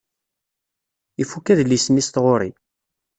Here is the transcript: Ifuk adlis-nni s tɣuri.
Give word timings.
Ifuk 1.23 1.45
adlis-nni 1.51 2.03
s 2.07 2.09
tɣuri. 2.09 2.51